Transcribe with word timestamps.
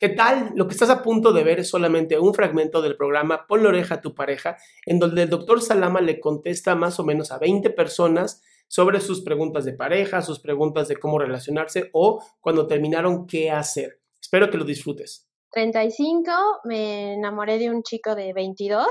¿Qué 0.00 0.08
tal? 0.08 0.52
Lo 0.54 0.66
que 0.66 0.72
estás 0.72 0.88
a 0.88 1.02
punto 1.02 1.30
de 1.30 1.44
ver 1.44 1.60
es 1.60 1.68
solamente 1.68 2.18
un 2.18 2.32
fragmento 2.32 2.80
del 2.80 2.96
programa 2.96 3.46
Pon 3.46 3.62
la 3.62 3.68
oreja 3.68 3.96
a 3.96 4.00
tu 4.00 4.14
pareja, 4.14 4.56
en 4.86 4.98
donde 4.98 5.24
el 5.24 5.28
doctor 5.28 5.60
Salama 5.60 6.00
le 6.00 6.20
contesta 6.20 6.74
más 6.74 6.98
o 6.98 7.04
menos 7.04 7.30
a 7.32 7.38
20 7.38 7.68
personas 7.68 8.42
sobre 8.66 9.02
sus 9.02 9.20
preguntas 9.20 9.66
de 9.66 9.74
pareja, 9.74 10.22
sus 10.22 10.40
preguntas 10.40 10.88
de 10.88 10.96
cómo 10.96 11.18
relacionarse 11.18 11.90
o 11.92 12.24
cuando 12.40 12.66
terminaron 12.66 13.26
qué 13.26 13.50
hacer. 13.50 14.00
Espero 14.18 14.48
que 14.48 14.56
lo 14.56 14.64
disfrutes. 14.64 15.28
35, 15.52 16.32
me 16.64 17.12
enamoré 17.12 17.58
de 17.58 17.68
un 17.68 17.82
chico 17.82 18.14
de 18.14 18.32
22, 18.32 18.86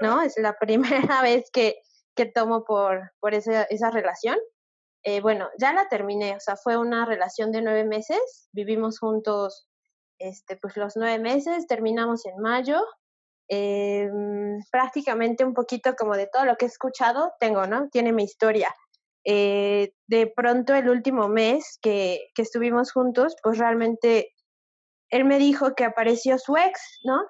¿no? 0.00 0.22
Es 0.22 0.32
la 0.38 0.56
primera 0.58 1.20
vez 1.20 1.50
que, 1.52 1.74
que 2.16 2.24
tomo 2.24 2.64
por, 2.64 3.12
por 3.20 3.34
esa, 3.34 3.64
esa 3.64 3.90
relación. 3.90 4.38
Eh, 5.02 5.20
bueno, 5.20 5.48
ya 5.60 5.74
la 5.74 5.88
terminé, 5.88 6.36
o 6.36 6.40
sea, 6.40 6.56
fue 6.56 6.78
una 6.78 7.04
relación 7.04 7.52
de 7.52 7.60
nueve 7.60 7.84
meses, 7.84 8.48
vivimos 8.52 8.98
juntos 8.98 9.67
este, 10.18 10.56
pues 10.56 10.76
los 10.76 10.96
nueve 10.96 11.18
meses, 11.18 11.66
terminamos 11.66 12.26
en 12.26 12.38
mayo. 12.38 12.80
Eh, 13.50 14.08
prácticamente 14.70 15.44
un 15.44 15.54
poquito 15.54 15.94
como 15.96 16.16
de 16.16 16.26
todo 16.26 16.44
lo 16.44 16.56
que 16.56 16.66
he 16.66 16.68
escuchado, 16.68 17.32
tengo, 17.40 17.66
¿no? 17.66 17.88
Tiene 17.88 18.12
mi 18.12 18.24
historia. 18.24 18.74
Eh, 19.24 19.92
de 20.06 20.26
pronto 20.26 20.74
el 20.74 20.88
último 20.88 21.28
mes 21.28 21.78
que, 21.80 22.28
que 22.34 22.42
estuvimos 22.42 22.92
juntos, 22.92 23.36
pues 23.42 23.58
realmente 23.58 24.34
él 25.10 25.24
me 25.24 25.38
dijo 25.38 25.74
que 25.74 25.84
apareció 25.84 26.38
su 26.38 26.56
ex, 26.56 27.00
¿no? 27.04 27.20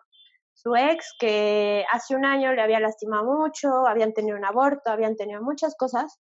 Su 0.55 0.75
ex 0.75 1.15
que 1.21 1.85
hace 1.93 2.17
un 2.17 2.25
año 2.25 2.53
le 2.53 2.63
había 2.63 2.81
lastimado 2.81 3.25
mucho, 3.25 3.87
habían 3.87 4.13
tenido 4.13 4.37
un 4.37 4.45
aborto, 4.45 4.91
habían 4.91 5.15
tenido 5.15 5.41
muchas 5.41 5.77
cosas 5.77 6.19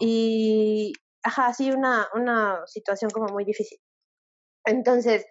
y, 0.00 0.92
ajá, 1.22 1.46
así 1.46 1.70
una, 1.70 2.08
una 2.14 2.66
situación 2.66 3.10
como 3.12 3.28
muy 3.32 3.44
difícil. 3.44 3.78
Entonces, 4.64 5.24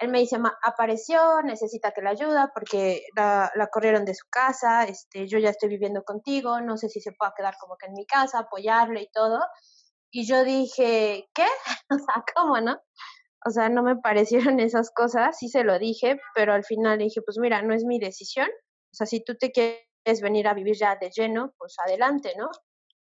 él 0.00 0.10
me 0.10 0.20
dice, 0.20 0.38
apareció, 0.62 1.42
necesita 1.42 1.92
que 1.92 2.00
la 2.00 2.10
ayuda 2.10 2.50
porque 2.54 3.04
la, 3.14 3.52
la, 3.54 3.66
corrieron 3.66 4.06
de 4.06 4.14
su 4.14 4.26
casa, 4.30 4.84
este, 4.84 5.28
yo 5.28 5.38
ya 5.38 5.50
estoy 5.50 5.68
viviendo 5.68 6.02
contigo, 6.04 6.60
no 6.62 6.78
sé 6.78 6.88
si 6.88 7.00
se 7.00 7.12
pueda 7.12 7.34
quedar 7.36 7.54
como 7.60 7.76
que 7.76 7.86
en 7.86 7.92
mi 7.92 8.06
casa, 8.06 8.40
apoyarle 8.40 9.02
y 9.02 9.10
todo. 9.12 9.38
Y 10.10 10.26
yo 10.26 10.42
dije, 10.42 11.28
¿qué? 11.34 11.44
o 11.90 11.98
sea, 11.98 12.24
¿cómo 12.34 12.60
no? 12.60 12.80
O 13.46 13.50
sea, 13.50 13.68
no 13.68 13.82
me 13.82 13.96
parecieron 13.96 14.58
esas 14.60 14.90
cosas, 14.90 15.38
sí 15.38 15.48
se 15.48 15.64
lo 15.64 15.78
dije, 15.78 16.18
pero 16.34 16.54
al 16.54 16.64
final 16.64 16.98
dije, 16.98 17.20
pues 17.22 17.38
mira, 17.38 17.60
no 17.62 17.74
es 17.74 17.84
mi 17.84 17.98
decisión. 17.98 18.48
O 18.48 18.94
sea, 18.94 19.06
si 19.06 19.22
tú 19.22 19.36
te 19.36 19.52
quieres 19.52 20.22
venir 20.22 20.48
a 20.48 20.54
vivir 20.54 20.76
ya 20.76 20.96
de 20.96 21.10
lleno, 21.10 21.54
pues 21.58 21.76
adelante, 21.78 22.32
¿no? 22.38 22.48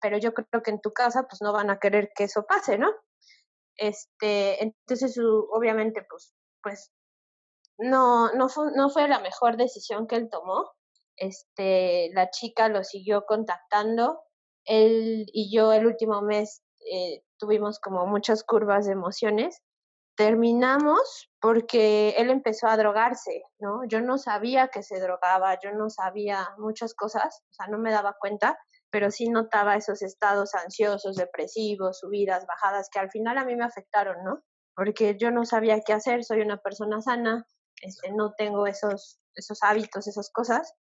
Pero 0.00 0.18
yo 0.18 0.34
creo 0.34 0.62
que 0.62 0.70
en 0.72 0.80
tu 0.80 0.92
casa, 0.92 1.26
pues 1.28 1.40
no 1.42 1.52
van 1.52 1.70
a 1.70 1.78
querer 1.78 2.10
que 2.14 2.24
eso 2.24 2.44
pase, 2.46 2.76
¿no? 2.76 2.92
Este, 3.76 4.62
entonces, 4.62 5.16
obviamente, 5.52 6.04
pues 6.08 6.34
pues 6.62 6.90
no, 7.78 8.32
no 8.32 8.48
fue, 8.48 8.72
no 8.74 8.90
fue 8.90 9.08
la 9.08 9.20
mejor 9.20 9.56
decisión 9.56 10.06
que 10.06 10.16
él 10.16 10.28
tomó. 10.30 10.70
Este, 11.16 12.10
la 12.12 12.30
chica 12.30 12.68
lo 12.68 12.84
siguió 12.84 13.24
contactando. 13.26 14.20
Él 14.64 15.26
y 15.32 15.54
yo 15.54 15.72
el 15.72 15.86
último 15.86 16.20
mes 16.22 16.62
eh, 16.90 17.22
tuvimos 17.38 17.78
como 17.80 18.06
muchas 18.06 18.44
curvas 18.44 18.86
de 18.86 18.92
emociones. 18.92 19.62
Terminamos 20.16 21.30
porque 21.40 22.10
él 22.18 22.30
empezó 22.30 22.66
a 22.66 22.76
drogarse, 22.76 23.44
¿no? 23.60 23.86
Yo 23.86 24.00
no 24.00 24.18
sabía 24.18 24.66
que 24.68 24.82
se 24.82 24.98
drogaba, 24.98 25.58
yo 25.60 25.70
no 25.72 25.90
sabía 25.90 26.48
muchas 26.58 26.94
cosas, 26.94 27.42
o 27.50 27.54
sea, 27.54 27.68
no 27.68 27.78
me 27.78 27.92
daba 27.92 28.16
cuenta, 28.18 28.58
pero 28.90 29.12
sí 29.12 29.28
notaba 29.28 29.76
esos 29.76 30.02
estados 30.02 30.56
ansiosos, 30.56 31.14
depresivos, 31.14 32.00
subidas, 32.00 32.46
bajadas, 32.46 32.88
que 32.90 32.98
al 32.98 33.10
final 33.10 33.38
a 33.38 33.44
mí 33.44 33.54
me 33.54 33.64
afectaron, 33.64 34.16
¿no? 34.24 34.42
Porque 34.78 35.16
yo 35.18 35.32
no 35.32 35.44
sabía 35.44 35.80
qué 35.80 35.92
hacer, 35.92 36.22
soy 36.22 36.40
una 36.40 36.58
persona 36.58 37.02
sana, 37.02 37.44
este, 37.82 38.12
no 38.12 38.34
tengo 38.38 38.68
esos, 38.68 39.18
esos 39.34 39.58
hábitos, 39.64 40.06
esas 40.06 40.30
cosas. 40.30 40.72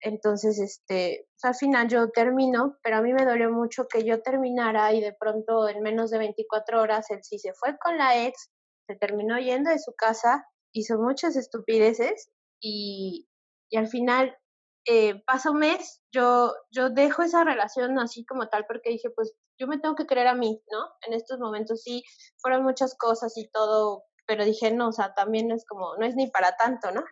Entonces, 0.00 0.60
este, 0.60 1.26
pues, 1.26 1.44
al 1.52 1.56
final 1.56 1.88
yo 1.88 2.10
termino, 2.10 2.78
pero 2.84 2.98
a 2.98 3.02
mí 3.02 3.12
me 3.12 3.24
dolió 3.24 3.50
mucho 3.50 3.88
que 3.88 4.04
yo 4.04 4.22
terminara 4.22 4.92
y 4.92 5.00
de 5.00 5.12
pronto 5.18 5.68
en 5.68 5.82
menos 5.82 6.12
de 6.12 6.18
24 6.18 6.80
horas 6.80 7.10
él 7.10 7.18
sí 7.24 7.40
se 7.40 7.52
fue 7.54 7.76
con 7.78 7.98
la 7.98 8.24
ex, 8.24 8.52
se 8.86 8.94
terminó 8.94 9.36
yendo 9.40 9.70
de 9.70 9.80
su 9.80 9.92
casa, 9.94 10.46
hizo 10.70 11.00
muchas 11.00 11.34
estupideces 11.34 12.30
y, 12.60 13.28
y 13.70 13.76
al 13.76 13.88
final 13.88 14.38
eh, 14.86 15.20
un 15.50 15.58
mes, 15.58 16.00
yo, 16.12 16.54
yo 16.70 16.90
dejo 16.90 17.22
esa 17.22 17.42
relación 17.42 17.98
así 17.98 18.24
como 18.24 18.48
tal 18.48 18.66
porque 18.66 18.90
dije, 18.90 19.10
pues 19.10 19.34
yo 19.58 19.66
me 19.66 19.78
tengo 19.78 19.94
que 19.94 20.06
creer 20.06 20.28
a 20.28 20.34
mí, 20.34 20.62
¿no? 20.70 20.90
En 21.06 21.12
estos 21.14 21.38
momentos 21.38 21.82
sí, 21.82 22.04
fueron 22.38 22.64
muchas 22.64 22.96
cosas 22.96 23.36
y 23.36 23.48
todo, 23.50 24.04
pero 24.26 24.44
dije, 24.44 24.72
no, 24.72 24.88
o 24.88 24.92
sea, 24.92 25.14
también 25.14 25.50
es 25.50 25.64
como, 25.66 25.96
no 25.96 26.06
es 26.06 26.14
ni 26.16 26.30
para 26.30 26.56
tanto, 26.56 26.90
¿no? 26.92 27.02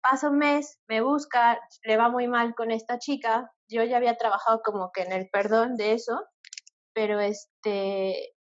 Pasa 0.00 0.28
un 0.28 0.38
mes, 0.38 0.78
me 0.88 1.00
busca, 1.00 1.60
le 1.84 1.96
va 1.96 2.08
muy 2.08 2.28
mal 2.28 2.54
con 2.54 2.70
esta 2.70 2.98
chica, 2.98 3.52
yo 3.68 3.82
ya 3.84 3.96
había 3.96 4.16
trabajado 4.16 4.62
como 4.64 4.90
que 4.92 5.02
en 5.02 5.12
el 5.12 5.28
perdón 5.30 5.76
de 5.76 5.92
eso, 5.92 6.24
pero 6.94 7.20
este, 7.20 8.34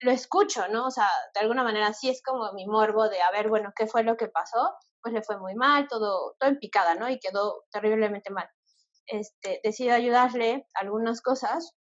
lo 0.00 0.10
escucho, 0.10 0.68
¿no? 0.68 0.86
O 0.86 0.90
sea, 0.90 1.08
de 1.34 1.40
alguna 1.40 1.62
manera 1.62 1.92
sí 1.92 2.08
es 2.08 2.22
como 2.22 2.52
mi 2.52 2.66
morbo 2.66 3.08
de, 3.08 3.20
a 3.22 3.30
ver, 3.30 3.48
bueno, 3.48 3.72
¿qué 3.76 3.86
fue 3.86 4.02
lo 4.02 4.16
que 4.16 4.28
pasó? 4.28 4.74
Pues 5.02 5.14
le 5.14 5.22
fue 5.22 5.38
muy 5.38 5.54
mal, 5.54 5.88
todo, 5.88 6.36
todo 6.38 6.50
en 6.50 6.58
picada, 6.58 6.94
¿no? 6.94 7.08
Y 7.08 7.18
quedó 7.18 7.64
terriblemente 7.70 8.30
mal. 8.30 8.48
Este, 9.06 9.60
decido 9.64 9.94
ayudarle 9.94 10.66
algunas 10.74 11.20
cosas 11.20 11.74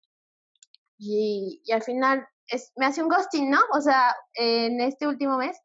y, 0.98 1.60
y 1.64 1.72
al 1.72 1.82
final 1.82 2.26
es, 2.48 2.72
me 2.76 2.86
hace 2.86 3.02
un 3.02 3.08
ghosting, 3.08 3.50
¿no? 3.50 3.60
O 3.72 3.80
sea, 3.80 4.14
en 4.34 4.80
este 4.80 5.06
último 5.06 5.38
mes 5.38 5.58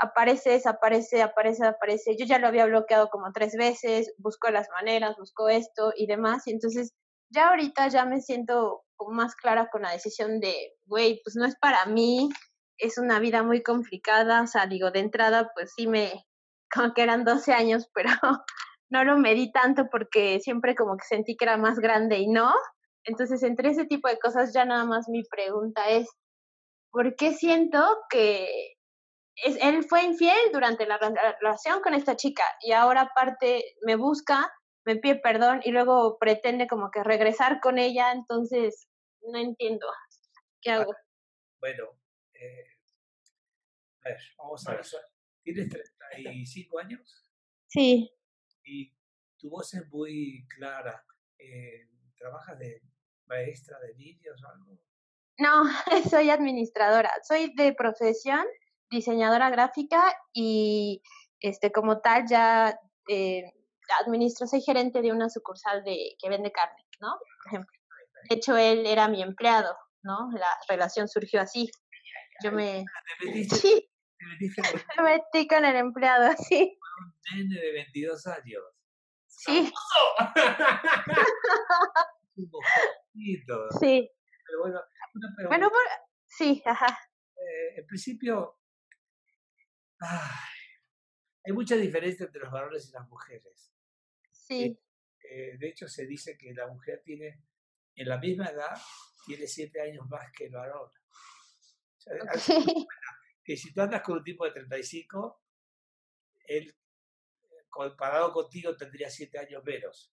aparece, 0.00 0.50
desaparece, 0.50 1.22
aparece, 1.22 1.66
aparece. 1.66 2.16
Yo 2.18 2.24
ya 2.24 2.38
lo 2.38 2.48
había 2.48 2.66
bloqueado 2.66 3.08
como 3.10 3.32
tres 3.32 3.54
veces, 3.56 4.12
busco 4.18 4.50
las 4.50 4.68
maneras, 4.70 5.16
busco 5.18 5.48
esto 5.48 5.92
y 5.94 6.06
demás. 6.06 6.46
Y 6.46 6.52
entonces 6.52 6.94
ya 7.30 7.50
ahorita 7.50 7.88
ya 7.88 8.04
me 8.06 8.20
siento 8.20 8.82
como 8.96 9.12
más 9.12 9.36
clara 9.36 9.68
con 9.70 9.82
la 9.82 9.92
decisión 9.92 10.40
de, 10.40 10.54
güey, 10.86 11.20
pues 11.22 11.36
no 11.36 11.46
es 11.46 11.56
para 11.60 11.84
mí, 11.86 12.30
es 12.78 12.98
una 12.98 13.18
vida 13.20 13.42
muy 13.42 13.62
complicada. 13.62 14.42
O 14.42 14.46
sea, 14.46 14.66
digo, 14.66 14.90
de 14.90 15.00
entrada, 15.00 15.50
pues 15.54 15.72
sí 15.76 15.86
me, 15.86 16.26
como 16.74 16.94
que 16.94 17.02
eran 17.02 17.24
12 17.24 17.52
años, 17.52 17.90
pero 17.94 18.10
no 18.90 19.04
lo 19.04 19.18
medí 19.18 19.52
tanto 19.52 19.88
porque 19.90 20.40
siempre 20.40 20.74
como 20.74 20.96
que 20.96 21.04
sentí 21.06 21.36
que 21.36 21.44
era 21.44 21.56
más 21.58 21.78
grande 21.78 22.18
y 22.18 22.28
no. 22.28 22.52
Entonces, 23.04 23.42
entre 23.42 23.70
ese 23.70 23.86
tipo 23.86 24.08
de 24.08 24.18
cosas, 24.18 24.52
ya 24.52 24.64
nada 24.64 24.84
más 24.84 25.08
mi 25.08 25.22
pregunta 25.24 25.88
es, 25.88 26.08
¿por 26.90 27.16
qué 27.16 27.32
siento 27.32 27.82
que 28.10 28.76
es, 29.36 29.56
él 29.62 29.84
fue 29.84 30.04
infiel 30.04 30.36
durante 30.52 30.86
la 30.86 30.98
relación 31.40 31.80
con 31.80 31.94
esta 31.94 32.16
chica 32.16 32.44
y 32.60 32.72
ahora 32.72 33.02
aparte 33.02 33.64
me 33.86 33.96
busca 33.96 34.52
me 34.84 34.96
pide 34.96 35.16
perdón 35.16 35.60
y 35.64 35.70
luego 35.70 36.18
pretende 36.18 36.66
como 36.66 36.90
que 36.90 37.02
regresar 37.02 37.60
con 37.60 37.78
ella, 37.78 38.12
entonces 38.12 38.88
no 39.22 39.38
entiendo 39.38 39.86
qué 40.60 40.70
hago. 40.70 40.94
Bueno, 41.60 41.98
eh, 42.34 42.64
a 44.04 44.08
ver, 44.08 44.18
vamos 44.38 44.66
a 44.66 44.72
ver. 44.72 44.86
¿Tienes 45.42 45.68
35 45.68 46.78
años? 46.78 47.30
Sí. 47.66 48.10
Y 48.64 48.92
tu 49.38 49.50
voz 49.50 49.74
es 49.74 49.86
muy 49.88 50.46
clara. 50.48 51.04
Eh, 51.38 51.88
¿Trabajas 52.16 52.58
de 52.58 52.82
maestra 53.30 53.78
de 53.80 53.94
niños 53.94 54.42
o 54.44 54.48
algo? 54.48 54.78
No, 55.38 55.64
soy 56.14 56.30
administradora. 56.30 57.10
Soy 57.26 57.54
de 57.54 57.72
profesión 57.72 58.44
diseñadora 58.90 59.50
gráfica 59.50 60.02
y 60.34 61.00
este 61.40 61.70
como 61.72 62.00
tal 62.00 62.24
ya 62.28 62.76
eh, 63.08 63.44
administro, 64.04 64.46
soy 64.46 64.60
gerente 64.60 65.00
de 65.00 65.12
una 65.12 65.28
sucursal 65.28 65.82
de 65.84 66.16
que 66.18 66.28
vende 66.28 66.52
carne, 66.52 66.84
¿no? 67.00 67.12
Por 67.42 67.52
ejemplo. 67.52 67.72
De 68.28 68.36
hecho, 68.36 68.56
él 68.56 68.86
era 68.86 69.08
mi 69.08 69.22
empleado, 69.22 69.74
¿no? 70.02 70.30
La 70.32 70.58
relación 70.68 71.08
surgió 71.08 71.40
así. 71.40 71.70
Yo 72.42 72.52
me... 72.52 72.84
Sí, 73.50 73.90
me 74.98 75.02
metí 75.02 75.48
con 75.48 75.64
el 75.64 75.76
empleado, 75.76 76.34
sí. 76.48 76.78
Un 77.32 77.48
nene 77.48 77.60
de 77.60 77.72
22 77.72 78.26
años. 78.26 78.62
Sí. 79.26 79.72
Sí. 83.78 84.10
Pero 84.46 84.60
bueno, 84.60 84.80
bueno 85.48 85.68
por... 85.68 85.80
sí, 86.26 86.62
ajá. 86.64 86.98
Eh, 87.36 87.80
en 87.80 87.86
principio, 87.86 88.58
hay 90.00 91.52
mucha 91.52 91.76
diferencia 91.76 92.26
entre 92.26 92.42
los 92.42 92.50
varones 92.50 92.88
y 92.88 92.92
las 92.92 93.08
mujeres. 93.08 93.72
Sí. 94.30 94.78
Eh, 95.22 95.56
de 95.58 95.68
hecho, 95.68 95.88
se 95.88 96.06
dice 96.06 96.36
que 96.36 96.52
la 96.52 96.66
mujer 96.66 97.02
tiene, 97.04 97.42
en 97.94 98.08
la 98.08 98.18
misma 98.18 98.46
edad, 98.46 98.76
tiene 99.26 99.46
siete 99.46 99.80
años 99.80 100.08
más 100.08 100.30
que 100.32 100.46
el 100.46 100.52
varón. 100.52 100.90
que 103.44 103.56
si 103.56 103.72
tú 103.72 103.80
andas 103.82 104.02
con 104.02 104.18
un 104.18 104.24
tipo 104.24 104.44
de 104.44 104.52
35, 104.52 105.42
él, 106.46 106.76
comparado 107.68 108.32
contigo, 108.32 108.76
tendría 108.76 109.08
siete 109.08 109.38
años 109.38 109.62
menos. 109.64 110.12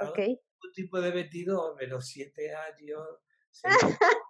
Un 0.00 0.72
tipo 0.72 1.00
de 1.00 1.10
22, 1.10 1.76
menos 1.76 2.06
siete 2.06 2.54
años, 2.54 3.06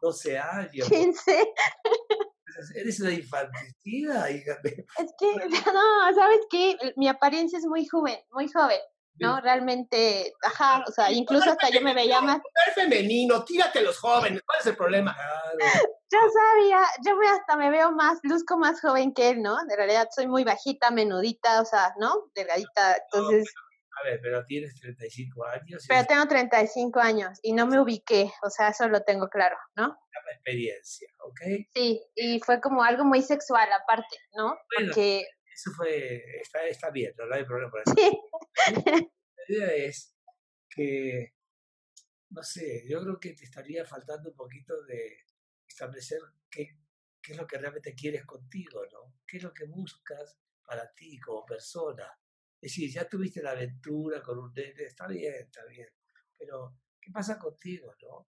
12 0.00 0.38
años. 0.38 0.88
15. 0.88 1.54
Eres 2.74 3.00
una 3.00 3.12
infanticida, 3.12 4.30
hija. 4.30 4.58
Es 4.98 5.14
que, 5.18 5.48
no, 5.72 6.14
¿sabes 6.14 6.40
qué? 6.50 6.76
Mi 6.96 7.08
apariencia 7.08 7.58
es 7.58 7.66
muy 7.66 7.86
joven, 7.86 8.18
muy 8.30 8.48
joven. 8.48 8.80
¿no? 9.20 9.40
Realmente, 9.40 10.32
ajá, 10.44 10.84
o 10.86 10.92
sea, 10.92 11.10
incluso 11.10 11.50
hasta 11.50 11.70
yo 11.70 11.80
me 11.80 11.92
veía 11.92 12.20
más... 12.20 12.40
Femenino, 12.72 13.44
tírate 13.44 13.80
a 13.80 13.82
los 13.82 13.98
jóvenes, 13.98 14.42
¿cuál 14.46 14.60
es 14.60 14.66
el 14.66 14.76
problema? 14.76 15.16
Yo 16.08 16.18
sabía, 16.18 16.80
yo 17.04 17.18
hasta 17.28 17.56
me 17.56 17.68
veo 17.68 17.90
más, 17.90 18.20
luzco 18.22 18.56
más 18.58 18.80
joven 18.80 19.12
que 19.12 19.30
él, 19.30 19.42
¿no? 19.42 19.56
De 19.66 19.74
realidad 19.74 20.08
soy 20.14 20.28
muy 20.28 20.44
bajita, 20.44 20.92
menudita, 20.92 21.60
o 21.60 21.64
sea, 21.64 21.94
¿no? 21.98 22.30
Delgadita, 22.34 22.96
entonces... 22.96 23.52
A 23.98 24.04
ver, 24.04 24.20
pero 24.22 24.44
tienes 24.44 24.74
35 24.80 25.44
años. 25.44 25.84
Pero 25.88 26.06
tengo 26.06 26.26
35 26.26 27.00
años 27.00 27.38
y 27.42 27.52
no 27.52 27.66
me 27.66 27.80
ubiqué, 27.80 28.30
o 28.42 28.50
sea, 28.50 28.68
eso 28.68 28.88
lo 28.88 29.02
tengo 29.02 29.28
claro, 29.28 29.56
¿no? 29.76 29.86
Una 29.86 30.32
experiencia, 30.32 31.08
¿ok? 31.20 31.40
Sí, 31.74 32.00
y 32.14 32.40
fue 32.40 32.60
como 32.60 32.82
algo 32.82 33.04
muy 33.04 33.22
sexual 33.22 33.68
aparte, 33.72 34.16
¿no? 34.34 34.56
Porque... 34.76 35.26
Eso 35.52 35.72
fue, 35.76 36.40
está, 36.40 36.64
está 36.66 36.90
bien, 36.90 37.12
no 37.16 37.34
hay 37.34 37.44
problema 37.44 37.70
por 37.70 37.80
eso. 37.80 37.94
Sí. 37.96 38.20
La 39.48 39.56
idea 39.56 39.86
es 39.86 40.14
que, 40.70 41.34
no 42.30 42.42
sé, 42.42 42.84
yo 42.88 43.02
creo 43.02 43.18
que 43.18 43.32
te 43.32 43.44
estaría 43.44 43.84
faltando 43.84 44.30
un 44.30 44.36
poquito 44.36 44.80
de 44.84 45.24
establecer 45.66 46.20
qué, 46.48 46.78
qué 47.20 47.32
es 47.32 47.38
lo 47.38 47.46
que 47.46 47.58
realmente 47.58 47.94
quieres 47.94 48.24
contigo, 48.24 48.82
¿no? 48.92 49.16
¿Qué 49.26 49.38
es 49.38 49.42
lo 49.42 49.52
que 49.52 49.64
buscas 49.64 50.38
para 50.64 50.92
ti 50.94 51.18
como 51.18 51.44
persona? 51.44 52.06
Es 52.60 52.72
decir, 52.72 52.92
ya 52.92 53.08
tuviste 53.08 53.42
la 53.42 53.52
aventura 53.52 54.20
con 54.22 54.38
un 54.38 54.52
nene, 54.52 54.82
está 54.82 55.06
bien, 55.06 55.34
está 55.34 55.64
bien, 55.66 55.88
pero 56.36 56.76
¿qué 57.00 57.10
pasa 57.12 57.38
contigo, 57.38 57.94
no? 58.02 58.28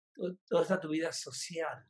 Toda 0.47 0.63
está 0.63 0.79
tu 0.79 0.89
vida 0.89 1.13
social, 1.13 1.85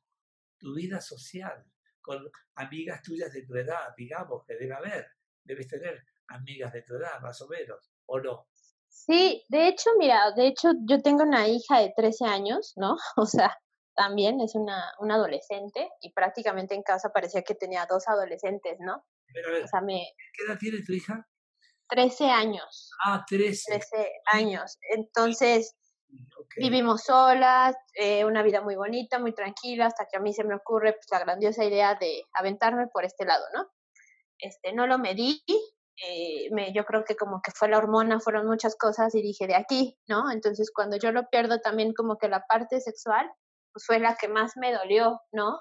tu 0.58 0.74
vida 0.74 1.00
social, 1.00 1.64
con 2.00 2.30
amigas 2.54 3.02
tuyas 3.02 3.32
de 3.32 3.42
tu 3.44 3.54
edad, 3.54 3.94
digamos, 3.96 4.44
que 4.46 4.54
debe 4.56 4.74
haber, 4.74 5.06
debes 5.44 5.68
tener 5.68 6.02
amigas 6.28 6.72
de 6.72 6.82
tu 6.82 6.94
edad, 6.94 7.20
más 7.20 7.40
o 7.42 7.48
menos, 7.48 7.92
¿o 8.06 8.18
no? 8.20 8.48
Sí, 8.88 9.44
de 9.48 9.68
hecho, 9.68 9.90
mira, 9.98 10.32
de 10.32 10.46
hecho 10.46 10.72
yo 10.88 11.00
tengo 11.02 11.22
una 11.24 11.48
hija 11.48 11.80
de 11.80 11.92
13 11.96 12.26
años, 12.26 12.72
¿no? 12.76 12.96
O 13.16 13.26
sea, 13.26 13.58
también 13.94 14.40
es 14.40 14.54
una, 14.54 14.92
una 15.00 15.16
adolescente 15.16 15.88
y 16.00 16.12
prácticamente 16.12 16.74
en 16.74 16.82
casa 16.82 17.10
parecía 17.12 17.42
que 17.42 17.54
tenía 17.54 17.86
dos 17.86 18.08
adolescentes, 18.08 18.78
¿no? 18.80 19.04
Pero 19.32 19.48
a 19.48 19.52
ver, 19.52 19.66
¿qué 20.34 20.44
edad 20.44 20.58
tiene 20.58 20.82
tu 20.82 20.92
hija? 20.92 21.26
13 21.92 22.30
años. 22.30 22.90
Ah, 23.04 23.22
13. 23.28 23.70
13 23.70 24.12
años. 24.32 24.78
Entonces, 24.90 25.76
vivimos 26.56 27.04
solas, 27.04 27.76
eh, 27.94 28.24
una 28.24 28.42
vida 28.42 28.62
muy 28.62 28.76
bonita, 28.76 29.18
muy 29.18 29.34
tranquila, 29.34 29.86
hasta 29.86 30.06
que 30.10 30.16
a 30.16 30.20
mí 30.20 30.32
se 30.32 30.44
me 30.44 30.54
ocurre 30.54 30.94
pues, 30.94 31.06
la 31.10 31.18
grandiosa 31.18 31.64
idea 31.64 31.94
de 31.94 32.24
aventarme 32.32 32.86
por 32.88 33.04
este 33.04 33.24
lado, 33.26 33.44
¿no? 33.54 33.68
Este, 34.38 34.72
no 34.72 34.86
lo 34.86 34.98
medí, 34.98 35.42
eh, 36.04 36.48
me, 36.50 36.72
yo 36.72 36.84
creo 36.84 37.04
que 37.04 37.14
como 37.14 37.40
que 37.42 37.52
fue 37.52 37.68
la 37.68 37.78
hormona, 37.78 38.20
fueron 38.20 38.46
muchas 38.46 38.74
cosas 38.76 39.14
y 39.14 39.22
dije 39.22 39.46
de 39.46 39.54
aquí, 39.54 39.98
¿no? 40.08 40.30
Entonces 40.30 40.70
cuando 40.74 40.96
yo 40.96 41.12
lo 41.12 41.28
pierdo 41.28 41.60
también 41.60 41.92
como 41.92 42.16
que 42.16 42.28
la 42.28 42.44
parte 42.46 42.80
sexual, 42.80 43.30
pues 43.72 43.84
fue 43.86 43.98
la 43.98 44.16
que 44.16 44.28
más 44.28 44.52
me 44.56 44.72
dolió, 44.72 45.20
¿no? 45.30 45.60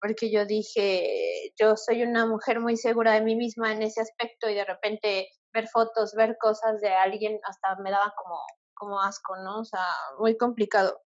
Porque 0.00 0.30
yo 0.32 0.46
dije, 0.46 1.52
yo 1.60 1.76
soy 1.76 2.02
una 2.02 2.26
mujer 2.26 2.60
muy 2.60 2.76
segura 2.76 3.12
de 3.12 3.22
mí 3.22 3.36
misma 3.36 3.72
en 3.72 3.82
ese 3.82 4.00
aspecto 4.00 4.48
y 4.48 4.54
de 4.54 4.64
repente 4.64 5.28
ver 5.52 5.68
fotos, 5.68 6.14
ver 6.14 6.36
cosas 6.38 6.80
de 6.80 6.92
alguien, 6.92 7.40
hasta 7.44 7.76
me 7.76 7.90
daba 7.90 8.12
como, 8.16 8.38
como 8.74 9.00
asco, 9.00 9.36
¿no? 9.36 9.60
O 9.60 9.64
sea, 9.64 9.86
muy 10.18 10.36
complicado. 10.36 11.00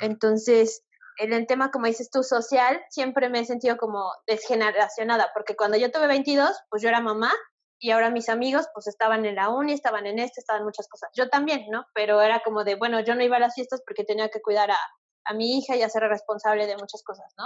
Entonces, 0.00 0.84
en 1.18 1.32
el 1.32 1.46
tema, 1.46 1.70
como 1.70 1.86
dices 1.86 2.10
tú, 2.10 2.22
social, 2.22 2.80
siempre 2.90 3.28
me 3.28 3.40
he 3.40 3.44
sentido 3.44 3.76
como 3.76 4.12
desgeneracionada, 4.26 5.30
porque 5.34 5.56
cuando 5.56 5.76
yo 5.76 5.90
tuve 5.90 6.06
22, 6.06 6.50
pues 6.70 6.82
yo 6.82 6.88
era 6.88 7.00
mamá 7.00 7.32
y 7.78 7.90
ahora 7.90 8.10
mis 8.10 8.28
amigos 8.28 8.66
pues 8.74 8.86
estaban 8.86 9.26
en 9.26 9.36
la 9.36 9.50
uni, 9.50 9.72
estaban 9.72 10.06
en 10.06 10.18
este, 10.18 10.40
estaban 10.40 10.64
muchas 10.64 10.88
cosas. 10.88 11.10
Yo 11.14 11.28
también, 11.28 11.66
¿no? 11.70 11.84
Pero 11.94 12.20
era 12.22 12.40
como 12.44 12.64
de, 12.64 12.76
bueno, 12.76 13.00
yo 13.00 13.14
no 13.14 13.22
iba 13.22 13.36
a 13.36 13.40
las 13.40 13.54
fiestas 13.54 13.82
porque 13.86 14.04
tenía 14.04 14.28
que 14.28 14.40
cuidar 14.40 14.70
a, 14.70 14.78
a 15.24 15.34
mi 15.34 15.58
hija 15.58 15.76
y 15.76 15.82
hacer 15.82 16.02
responsable 16.04 16.66
de 16.66 16.76
muchas 16.76 17.02
cosas, 17.02 17.32
¿no? 17.36 17.44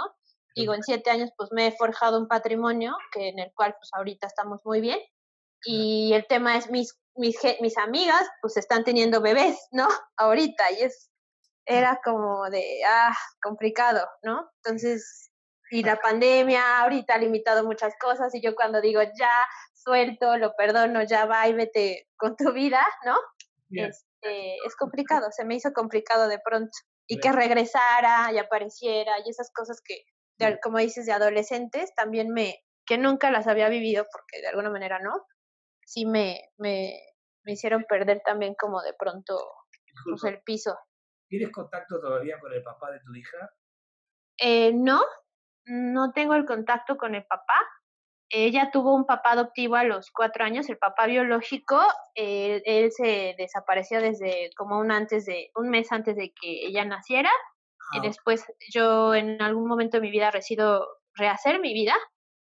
Digo, 0.55 0.73
en 0.73 0.81
siete 0.81 1.11
años 1.11 1.29
pues 1.37 1.51
me 1.51 1.67
he 1.67 1.71
forjado 1.71 2.17
un 2.17 2.27
patrimonio 2.27 2.95
que 3.11 3.29
en 3.29 3.39
el 3.39 3.51
cual 3.53 3.75
pues 3.77 3.89
ahorita 3.93 4.25
estamos 4.25 4.61
muy 4.65 4.81
bien 4.81 4.99
y 5.63 6.13
el 6.13 6.25
tema 6.27 6.57
es 6.57 6.69
mis, 6.69 6.97
mis, 7.15 7.37
mis 7.61 7.77
amigas 7.77 8.27
pues 8.41 8.57
están 8.57 8.83
teniendo 8.83 9.21
bebés, 9.21 9.57
¿no? 9.71 9.87
Ahorita 10.17 10.71
y 10.71 10.83
es, 10.83 11.09
era 11.65 11.99
como 12.03 12.49
de, 12.49 12.63
ah, 12.87 13.15
complicado, 13.41 14.07
¿no? 14.23 14.49
Entonces, 14.63 15.31
y 15.69 15.83
la 15.83 15.97
pandemia 15.97 16.79
ahorita 16.79 17.15
ha 17.15 17.17
limitado 17.17 17.65
muchas 17.65 17.93
cosas 17.99 18.33
y 18.33 18.41
yo 18.41 18.55
cuando 18.55 18.79
digo 18.79 19.01
ya 19.19 19.45
suelto, 19.73 20.37
lo 20.37 20.53
perdono, 20.55 21.03
ya 21.03 21.25
va 21.25 21.47
y 21.47 21.53
vete 21.53 22.07
con 22.17 22.35
tu 22.35 22.53
vida, 22.53 22.85
¿no? 23.05 23.17
Este, 23.69 24.55
es 24.65 24.75
complicado, 24.77 25.27
se 25.31 25.45
me 25.45 25.55
hizo 25.55 25.71
complicado 25.73 26.27
de 26.27 26.39
pronto. 26.39 26.71
Y 27.09 27.19
que 27.19 27.31
regresara 27.31 28.33
y 28.33 28.37
apareciera 28.37 29.13
y 29.25 29.29
esas 29.29 29.49
cosas 29.53 29.81
que, 29.81 30.03
como 30.61 30.77
dices, 30.79 31.05
de 31.05 31.13
adolescentes, 31.13 31.95
también 31.95 32.31
me, 32.31 32.61
que 32.85 32.97
nunca 32.97 33.31
las 33.31 33.47
había 33.47 33.69
vivido 33.69 34.05
porque 34.11 34.41
de 34.41 34.49
alguna 34.49 34.69
manera 34.69 34.99
no, 34.99 35.25
sí 35.87 36.05
me, 36.05 36.51
me, 36.57 36.99
me 37.43 37.53
hicieron 37.53 37.85
perder 37.85 38.21
también 38.25 38.55
como 38.55 38.81
de 38.81 38.93
pronto 38.93 39.39
pues, 40.03 40.23
el 40.25 40.41
piso. 40.41 40.77
¿Tienes 41.29 41.51
contacto 41.51 41.99
todavía 41.99 42.39
con 42.39 42.53
el 42.53 42.61
papá 42.61 42.91
de 42.91 42.99
tu 42.99 43.15
hija? 43.15 43.49
Eh, 44.37 44.73
no, 44.73 45.01
no 45.65 46.11
tengo 46.11 46.35
el 46.35 46.45
contacto 46.45 46.97
con 46.97 47.15
el 47.15 47.25
papá. 47.25 47.55
Ella 48.29 48.69
tuvo 48.71 48.93
un 48.93 49.05
papá 49.05 49.31
adoptivo 49.31 49.75
a 49.75 49.85
los 49.85 50.11
cuatro 50.11 50.43
años, 50.43 50.69
el 50.69 50.77
papá 50.77 51.07
biológico, 51.07 51.81
eh, 52.13 52.61
él 52.65 52.91
se 52.91 53.35
desapareció 53.37 54.01
desde 54.01 54.49
como 54.57 54.79
un 54.79 54.91
antes 54.91 55.25
de 55.25 55.49
un 55.55 55.69
mes 55.69 55.89
antes 55.93 56.17
de 56.17 56.33
que 56.33 56.67
ella 56.67 56.83
naciera 56.83 57.31
y 57.93 57.99
ah, 57.99 58.01
después 58.01 58.45
yo 58.69 59.15
en 59.15 59.41
algún 59.41 59.65
momento 59.65 59.97
de 59.97 60.01
mi 60.01 60.11
vida 60.11 60.29
decido 60.31 60.85
rehacer 61.15 61.61
mi 61.61 61.73
vida 61.73 61.95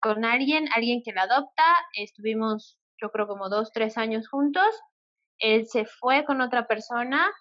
con 0.02 0.26
alguien, 0.26 0.68
alguien 0.76 1.02
que 1.06 1.14
la 1.14 1.22
adopta, 1.22 1.64
estuvimos 1.94 2.81
yo 3.02 3.10
creo 3.12 3.28
como 3.28 3.50
dos, 3.50 3.72
tres 3.74 3.98
años 3.98 4.30
juntos. 4.30 4.68
Él 5.40 5.68
se 5.68 5.86
fue 5.86 6.24
con 6.26 6.42
otra 6.42 6.68
persona 6.68 7.32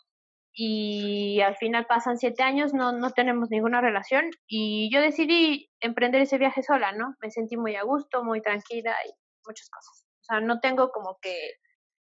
y 0.52 1.40
al 1.42 1.56
final 1.56 1.86
pasan 1.86 2.18
siete 2.18 2.42
años, 2.42 2.74
no, 2.74 2.92
no 2.92 3.12
tenemos 3.12 3.50
ninguna 3.50 3.80
relación 3.80 4.30
y 4.48 4.92
yo 4.92 5.00
decidí 5.00 5.70
emprender 5.80 6.22
ese 6.22 6.38
viaje 6.38 6.62
sola, 6.62 6.92
¿no? 6.92 7.14
Me 7.20 7.30
sentí 7.30 7.56
muy 7.56 7.76
a 7.76 7.84
gusto, 7.84 8.24
muy 8.24 8.42
tranquila 8.42 8.96
y 9.06 9.12
muchas 9.46 9.70
cosas. 9.70 10.04
O 10.22 10.24
sea, 10.24 10.40
no 10.40 10.60
tengo 10.60 10.90
como 10.90 11.18
que 11.20 11.36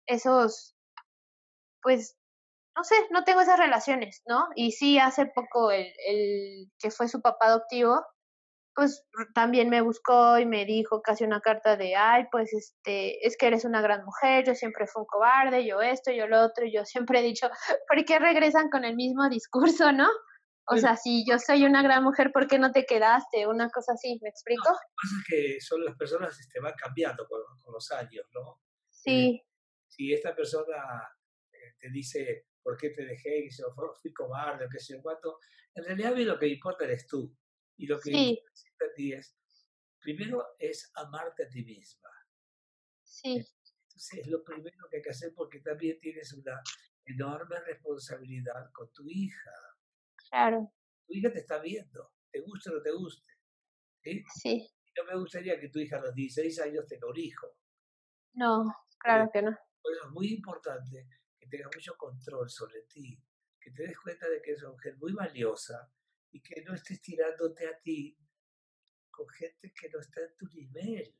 esos, 0.07 0.75
pues, 1.81 2.17
no 2.75 2.83
sé, 2.83 2.95
no 3.11 3.23
tengo 3.23 3.41
esas 3.41 3.57
relaciones, 3.59 4.21
¿no? 4.27 4.47
Y 4.55 4.71
sí, 4.73 4.99
hace 4.99 5.25
poco 5.27 5.71
el, 5.71 5.87
el 6.07 6.71
que 6.79 6.91
fue 6.91 7.07
su 7.07 7.21
papá 7.21 7.47
adoptivo, 7.47 8.05
pues 8.77 9.03
también 9.33 9.71
me 9.71 9.81
buscó 9.81 10.37
y 10.37 10.45
me 10.45 10.63
dijo 10.63 11.01
casi 11.01 11.23
una 11.23 11.41
carta 11.41 11.75
de, 11.75 11.95
ay, 11.95 12.25
pues 12.31 12.53
este, 12.53 13.25
es 13.25 13.35
que 13.35 13.47
eres 13.47 13.65
una 13.65 13.81
gran 13.81 14.05
mujer, 14.05 14.45
yo 14.45 14.53
siempre 14.53 14.85
fui 14.85 15.01
un 15.01 15.07
cobarde, 15.07 15.65
yo 15.65 15.81
esto, 15.81 16.11
yo 16.11 16.27
lo 16.27 16.45
otro, 16.45 16.63
y 16.63 16.71
yo 16.71 16.85
siempre 16.85 17.19
he 17.19 17.23
dicho, 17.23 17.49
¿por 17.89 18.05
qué 18.05 18.19
regresan 18.19 18.69
con 18.69 18.85
el 18.85 18.95
mismo 18.95 19.27
discurso, 19.29 19.91
no? 19.91 20.07
O 20.69 20.77
sea, 20.77 20.95
si 20.95 21.25
yo 21.27 21.39
soy 21.39 21.65
una 21.65 21.81
gran 21.81 22.03
mujer, 22.03 22.31
¿por 22.31 22.45
qué 22.45 22.59
no 22.59 22.71
te 22.71 22.85
quedaste? 22.85 23.47
Una 23.47 23.67
cosa 23.71 23.93
así, 23.93 24.19
¿me 24.21 24.29
explico? 24.29 24.69
lo 24.69 24.75
que 24.75 24.93
pasa 25.01 25.15
es 25.17 25.25
que 25.27 25.61
son 25.61 25.83
las 25.83 25.95
personas 25.95 26.39
este, 26.39 26.59
van 26.59 26.73
cambiando 26.77 27.25
con, 27.27 27.41
con 27.63 27.73
los 27.73 27.91
años, 27.91 28.27
¿no? 28.31 28.61
Sí. 28.91 29.41
si 29.87 30.13
esta 30.13 30.35
persona 30.35 30.75
eh, 31.51 31.73
te 31.79 31.89
dice, 31.89 32.45
¿por 32.61 32.77
qué 32.77 32.91
te 32.91 33.05
dejé? 33.05 33.39
Y 33.39 33.43
dice, 33.45 33.63
fui 33.99 34.13
cobarde, 34.13 34.65
o 34.65 34.69
qué 34.69 34.79
sé 34.79 34.93
yo 34.93 35.01
cuánto, 35.01 35.39
en 35.73 35.83
realidad 35.83 36.13
a 36.13 36.15
mí 36.15 36.25
lo 36.25 36.37
que 36.37 36.47
importa 36.47 36.83
eres 36.83 37.07
tú. 37.07 37.35
Y 37.77 37.85
lo 37.87 37.99
que 37.99 38.11
Sí. 38.11 38.39
a 38.81 38.93
ti 38.95 39.13
es, 39.13 39.35
primero 39.99 40.43
es 40.59 40.91
amarte 40.95 41.43
a 41.45 41.49
ti 41.49 41.63
misma. 41.63 42.09
Sí, 43.03 43.35
Entonces 43.35 44.19
es 44.19 44.27
lo 44.27 44.43
primero 44.43 44.87
que 44.89 44.97
hay 44.97 45.01
que 45.03 45.09
hacer 45.09 45.33
porque 45.35 45.59
también 45.59 45.99
tienes 45.99 46.33
una 46.33 46.61
enorme 47.05 47.59
responsabilidad 47.61 48.71
con 48.73 48.91
tu 48.93 49.03
hija. 49.09 49.51
claro, 50.29 50.71
Tu 51.07 51.13
hija 51.13 51.31
te 51.31 51.39
está 51.39 51.59
viendo, 51.59 52.13
te 52.31 52.41
guste 52.41 52.69
o 52.69 52.73
no 52.73 52.81
te 52.81 52.91
guste. 52.91 53.31
¿sí? 54.03 54.23
sí. 54.41 54.69
No 54.97 55.03
me 55.05 55.19
gustaría 55.19 55.59
que 55.59 55.69
tu 55.69 55.79
hija 55.79 55.97
a 55.97 56.01
los 56.01 56.13
16 56.15 56.59
años 56.59 56.85
tenga 56.87 57.07
un 57.07 57.17
hijo. 57.17 57.47
No, 58.33 58.65
claro 58.99 59.29
que 59.31 59.41
no. 59.41 59.51
Por 59.81 59.93
eso 59.93 60.05
es 60.05 60.11
muy 60.11 60.33
importante 60.33 61.07
que 61.39 61.47
tengas 61.47 61.69
mucho 61.73 61.95
control 61.97 62.49
sobre 62.49 62.81
ti, 62.83 63.23
que 63.61 63.71
te 63.71 63.83
des 63.83 63.97
cuenta 63.99 64.27
de 64.27 64.41
que 64.41 64.51
eres 64.51 64.63
una 64.63 64.71
mujer 64.73 64.97
muy 64.97 65.13
valiosa 65.13 65.91
y 66.37 66.41
que 66.41 66.61
no 66.61 66.75
estés 66.75 67.01
tirándote 67.01 67.67
a 67.67 67.79
ti 67.79 68.15
con 69.09 69.27
gente 69.29 69.73
que 69.73 69.89
no 69.89 69.99
está 69.99 70.21
en 70.21 70.35
tu 70.37 70.45
nivel. 70.53 71.15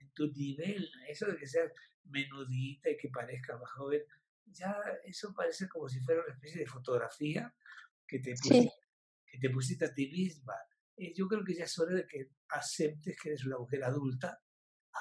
En 0.00 0.10
tu 0.12 0.26
nivel, 0.32 0.90
eso 1.08 1.26
de 1.26 1.36
que 1.36 1.46
seas 1.46 1.72
menudita 2.04 2.90
y 2.90 2.96
que 2.96 3.08
parezca 3.10 3.56
más 3.56 3.70
joven, 3.70 4.02
ya 4.46 4.74
eso 5.04 5.32
parece 5.32 5.68
como 5.68 5.88
si 5.88 6.00
fuera 6.00 6.22
una 6.24 6.34
especie 6.34 6.60
de 6.60 6.66
fotografía 6.66 7.54
que 8.08 8.18
te 8.18 8.36
Sí. 8.36 8.48
pusiste, 8.48 8.72
que 9.26 9.38
te 9.38 9.50
pusiste 9.50 9.84
a 9.84 9.94
ti 9.94 10.10
misma. 10.10 10.54
Eh, 10.96 11.12
Yo 11.14 11.28
creo 11.28 11.44
que 11.44 11.54
ya 11.54 11.64
es 11.64 11.78
hora 11.78 11.94
de 11.94 12.06
que 12.06 12.30
aceptes 12.48 13.16
que 13.20 13.28
eres 13.28 13.44
una 13.46 13.58
mujer 13.58 13.84
adulta, 13.84 14.42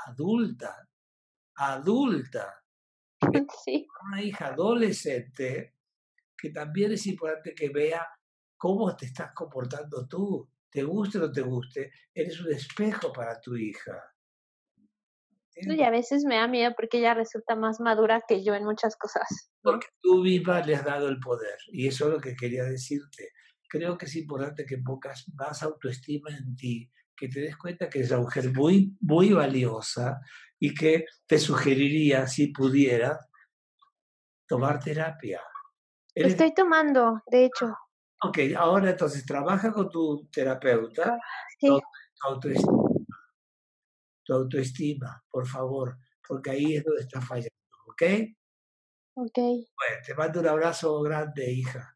adulta, 0.08 0.88
adulta, 1.56 2.64
Sí, 3.66 3.88
una 4.06 4.22
hija 4.22 4.48
adolescente, 4.50 5.76
que 6.38 6.52
también 6.52 6.92
es 6.92 7.06
importante 7.08 7.56
que 7.56 7.70
vea 7.70 8.08
cómo 8.60 8.96
te 8.96 9.08
estás 9.08 9.32
comportando 9.34 10.08
tú. 10.08 10.48
Te 10.70 10.84
guste 10.84 11.18
o 11.18 11.22
no 11.22 11.32
te 11.32 11.42
guste, 11.42 11.92
eres 12.14 12.40
un 12.42 12.52
espejo 12.54 13.12
para 13.12 13.40
tu 13.42 13.56
hija. 13.56 13.98
y 15.56 15.62
¿entiendes? 15.62 15.88
a 15.88 15.90
veces 15.90 16.24
me 16.26 16.36
da 16.36 16.48
miedo 16.48 16.74
porque 16.76 17.00
ella 17.00 17.16
resulta 17.16 17.56
más 17.56 17.80
madura 17.80 18.22
que 18.28 18.44
yo 18.44 18.54
en 18.54 18.66
muchas 18.66 18.96
cosas. 18.96 19.52
Porque 19.64 19.88
tú 20.02 20.20
misma 20.24 20.62
le 20.62 20.76
has 20.76 20.86
dado 20.86 21.10
el 21.10 21.20
poder. 21.20 21.58
Y 21.72 21.88
eso 21.88 22.06
es 22.08 22.14
lo 22.14 22.20
que 22.22 22.36
quería 22.36 22.66
decirte. 22.66 23.32
Creo 23.68 23.98
que 23.98 24.06
es 24.06 24.16
importante 24.16 24.66
que 24.66 24.78
pongas 24.78 25.26
más 25.34 25.64
autoestima 25.64 26.30
en 26.38 26.56
ti, 26.56 26.90
que 27.16 27.28
te 27.30 27.42
des 27.42 27.58
cuenta 27.58 27.90
que 27.90 28.00
eres 28.00 28.12
una 28.12 28.22
mujer 28.22 28.54
muy, 28.54 28.96
muy 29.02 29.34
valiosa 29.34 30.20
y 30.60 30.74
que 30.74 31.06
te 31.28 31.40
sugeriría, 31.40 32.28
si 32.28 32.48
pudieras, 32.54 33.18
tomar 34.48 34.80
terapia. 34.84 35.42
Lo 36.16 36.22
Eres- 36.28 36.32
estoy 36.34 36.54
tomando, 36.54 37.22
de 37.28 37.46
hecho. 37.46 37.76
Ok, 38.22 38.38
ahora 38.58 38.90
entonces 38.92 39.26
trabaja 39.26 39.72
con 39.72 39.90
tu 39.90 40.28
terapeuta, 40.32 41.18
Sí, 41.58 41.68
tu 41.68 41.82
autoestima, 42.28 43.08
tu 44.24 44.34
autoestima, 44.34 45.24
por 45.30 45.48
favor, 45.48 45.98
porque 46.28 46.52
ahí 46.52 46.76
es 46.76 46.84
donde 46.84 47.02
está 47.02 47.22
fallando, 47.22 47.50
¿ok? 47.88 48.04
ok. 49.16 49.38
Bueno, 49.38 50.02
te 50.06 50.14
mando 50.16 50.40
un 50.42 50.48
abrazo 50.48 51.02
grande, 51.02 51.50
hija. 51.52 51.96